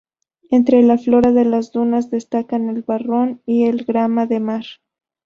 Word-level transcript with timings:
Entre 0.49 0.81
la 0.81 0.97
flora 0.97 1.31
de 1.31 1.45
las 1.45 1.71
dunas 1.73 2.09
destaca 2.09 2.55
el 2.55 2.81
barrón 2.81 3.43
y 3.45 3.65
el 3.67 3.85
grama 3.85 4.25
de 4.25 4.39
mar. 4.39 4.65